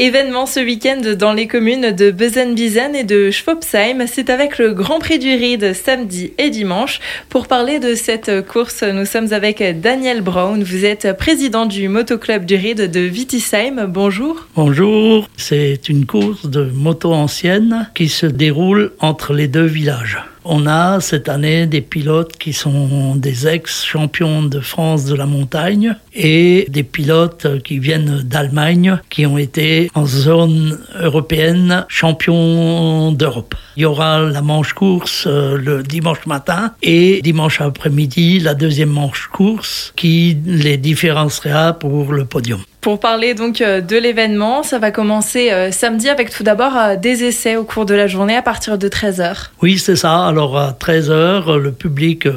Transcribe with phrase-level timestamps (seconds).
[0.00, 4.06] Événement ce week-end dans les communes de Bezenbizen et de Schwabsheim.
[4.06, 7.00] C'est avec le Grand Prix du Ride samedi et dimanche.
[7.28, 10.62] Pour parler de cette course, nous sommes avec Daniel Brown.
[10.62, 13.86] Vous êtes président du motoclub du Ride de Wittisheim.
[13.88, 14.46] Bonjour.
[14.54, 15.28] Bonjour.
[15.36, 20.18] C'est une course de moto ancienne qui se déroule entre les deux villages.
[20.44, 25.96] On a cette année des pilotes qui sont des ex-champions de France de la montagne
[26.14, 33.54] et des pilotes qui viennent d'Allemagne qui ont été en zone européenne champions d'Europe.
[33.76, 38.90] Il y aura la manche course euh, le dimanche matin et dimanche après-midi la deuxième
[38.90, 42.60] manche course qui les différenciera pour le podium.
[42.80, 46.96] Pour parler donc euh, de l'événement, ça va commencer euh, samedi avec tout d'abord euh,
[46.96, 49.48] des essais au cours de la journée à partir de 13h.
[49.62, 50.26] Oui, c'est ça.
[50.26, 52.28] Alors à 13h, le public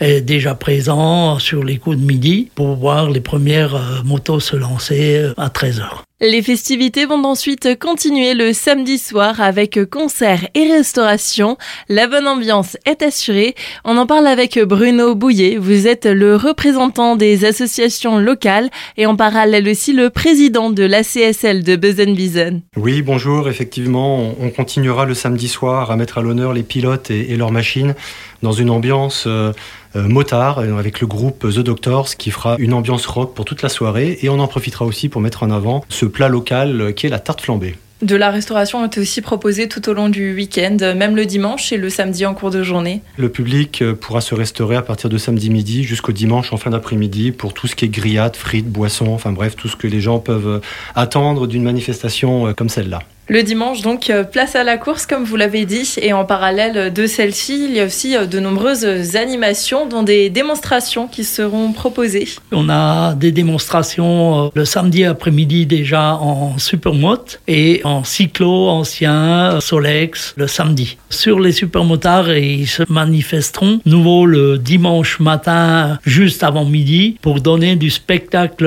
[0.00, 5.30] est déjà présent sur les coups de midi pour voir les premières motos se lancer
[5.36, 6.02] à 13h.
[6.22, 11.58] Les festivités vont ensuite continuer le samedi soir avec concerts et restauration.
[11.90, 13.54] La bonne ambiance est assurée.
[13.84, 15.58] On en parle avec Bruno Bouillet.
[15.58, 21.62] Vous êtes le représentant des associations locales et en parallèle aussi le président de l'ACSL
[21.62, 22.62] de Bezenbizen.
[22.78, 23.50] Oui, bonjour.
[23.50, 27.94] Effectivement, on continuera le samedi soir à mettre à l'honneur les pilotes et, leurs machines
[28.42, 29.52] dans une ambiance euh,
[30.02, 33.68] motard euh, avec le groupe The Doctors qui fera une ambiance rock pour toute la
[33.68, 37.10] soirée et on en profitera aussi pour mettre en avant ce plat local qui est
[37.10, 37.76] la tarte flambée.
[38.02, 41.78] De la restauration est aussi proposée tout au long du week-end, même le dimanche et
[41.78, 43.00] le samedi en cours de journée.
[43.16, 47.32] Le public pourra se restaurer à partir de samedi midi jusqu'au dimanche en fin d'après-midi
[47.32, 50.18] pour tout ce qui est grillade, frites, boissons, enfin bref, tout ce que les gens
[50.18, 50.60] peuvent
[50.94, 53.00] attendre d'une manifestation comme celle-là.
[53.28, 55.96] Le dimanche, donc, euh, place à la course, comme vous l'avez dit.
[56.00, 60.30] Et en parallèle de celle-ci, il y a aussi euh, de nombreuses animations, dont des
[60.30, 62.28] démonstrations qui seront proposées.
[62.52, 69.58] On a des démonstrations euh, le samedi après-midi déjà en supermote et en cyclo ancien
[69.60, 70.96] Solex le samedi.
[71.10, 77.74] Sur les supermotards, ils se manifesteront nouveau le dimanche matin, juste avant midi, pour donner
[77.74, 78.66] du spectacle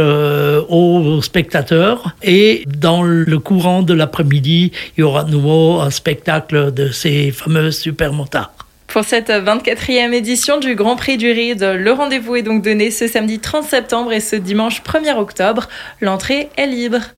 [0.67, 2.13] aux spectateurs.
[2.23, 7.31] Et dans le courant de l'après-midi, il y aura de nouveau un spectacle de ces
[7.31, 8.53] fameux supermotards.
[8.87, 13.07] Pour cette 24e édition du Grand Prix du Ride, le rendez-vous est donc donné ce
[13.07, 15.69] samedi 30 septembre et ce dimanche 1er octobre.
[16.01, 16.99] L'entrée est libre.